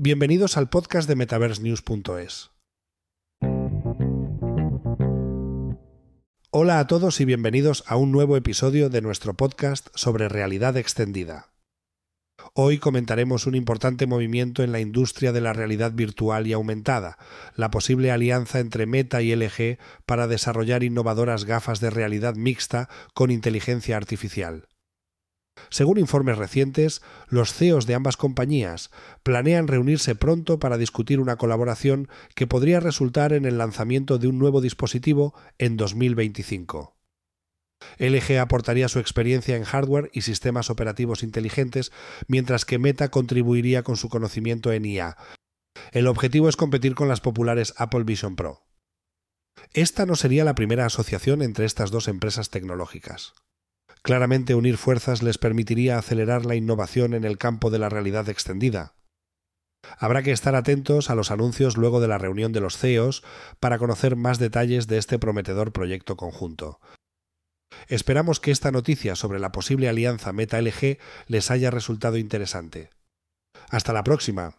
Bienvenidos 0.00 0.56
al 0.56 0.68
podcast 0.68 1.08
de 1.08 1.16
MetaverseNews.es. 1.16 2.52
Hola 6.52 6.78
a 6.78 6.86
todos 6.86 7.20
y 7.20 7.24
bienvenidos 7.24 7.82
a 7.88 7.96
un 7.96 8.12
nuevo 8.12 8.36
episodio 8.36 8.90
de 8.90 9.02
nuestro 9.02 9.34
podcast 9.34 9.88
sobre 9.96 10.28
realidad 10.28 10.76
extendida. 10.76 11.50
Hoy 12.54 12.78
comentaremos 12.78 13.48
un 13.48 13.56
importante 13.56 14.06
movimiento 14.06 14.62
en 14.62 14.70
la 14.70 14.78
industria 14.78 15.32
de 15.32 15.40
la 15.40 15.52
realidad 15.52 15.90
virtual 15.90 16.46
y 16.46 16.52
aumentada, 16.52 17.18
la 17.56 17.72
posible 17.72 18.12
alianza 18.12 18.60
entre 18.60 18.86
Meta 18.86 19.20
y 19.20 19.34
LG 19.34 19.78
para 20.06 20.28
desarrollar 20.28 20.84
innovadoras 20.84 21.44
gafas 21.44 21.80
de 21.80 21.90
realidad 21.90 22.36
mixta 22.36 22.88
con 23.14 23.32
inteligencia 23.32 23.96
artificial. 23.96 24.68
Según 25.70 25.98
informes 25.98 26.38
recientes, 26.38 27.02
los 27.28 27.52
CEOs 27.52 27.86
de 27.86 27.94
ambas 27.94 28.16
compañías 28.16 28.90
planean 29.22 29.68
reunirse 29.68 30.14
pronto 30.14 30.58
para 30.58 30.78
discutir 30.78 31.20
una 31.20 31.36
colaboración 31.36 32.08
que 32.34 32.46
podría 32.46 32.80
resultar 32.80 33.32
en 33.32 33.44
el 33.44 33.58
lanzamiento 33.58 34.18
de 34.18 34.28
un 34.28 34.38
nuevo 34.38 34.60
dispositivo 34.60 35.34
en 35.58 35.76
2025. 35.76 36.96
LG 37.98 38.38
aportaría 38.38 38.88
su 38.88 38.98
experiencia 38.98 39.56
en 39.56 39.64
hardware 39.64 40.10
y 40.12 40.22
sistemas 40.22 40.70
operativos 40.70 41.22
inteligentes, 41.22 41.92
mientras 42.26 42.64
que 42.64 42.78
Meta 42.78 43.08
contribuiría 43.10 43.82
con 43.82 43.96
su 43.96 44.08
conocimiento 44.08 44.72
en 44.72 44.84
IA. 44.84 45.16
El 45.92 46.06
objetivo 46.06 46.48
es 46.48 46.56
competir 46.56 46.94
con 46.94 47.08
las 47.08 47.20
populares 47.20 47.74
Apple 47.76 48.04
Vision 48.04 48.36
Pro. 48.36 48.64
Esta 49.72 50.06
no 50.06 50.16
sería 50.16 50.44
la 50.44 50.54
primera 50.54 50.86
asociación 50.86 51.42
entre 51.42 51.66
estas 51.66 51.90
dos 51.90 52.08
empresas 52.08 52.50
tecnológicas. 52.50 53.34
Claramente 54.02 54.54
unir 54.54 54.76
fuerzas 54.76 55.22
les 55.22 55.38
permitiría 55.38 55.98
acelerar 55.98 56.46
la 56.46 56.54
innovación 56.54 57.14
en 57.14 57.24
el 57.24 57.38
campo 57.38 57.70
de 57.70 57.78
la 57.78 57.88
realidad 57.88 58.28
extendida. 58.28 58.94
Habrá 59.96 60.22
que 60.22 60.32
estar 60.32 60.54
atentos 60.54 61.10
a 61.10 61.14
los 61.14 61.30
anuncios 61.30 61.76
luego 61.76 62.00
de 62.00 62.08
la 62.08 62.18
reunión 62.18 62.52
de 62.52 62.60
los 62.60 62.76
CEOs 62.76 63.22
para 63.60 63.78
conocer 63.78 64.16
más 64.16 64.38
detalles 64.38 64.86
de 64.86 64.98
este 64.98 65.18
prometedor 65.18 65.72
proyecto 65.72 66.16
conjunto. 66.16 66.80
Esperamos 67.86 68.40
que 68.40 68.50
esta 68.50 68.72
noticia 68.72 69.14
sobre 69.16 69.38
la 69.38 69.52
posible 69.52 69.88
alianza 69.88 70.32
Meta-LG 70.32 70.98
les 71.26 71.50
haya 71.50 71.70
resultado 71.70 72.16
interesante. 72.16 72.90
Hasta 73.70 73.92
la 73.92 74.04
próxima. 74.04 74.57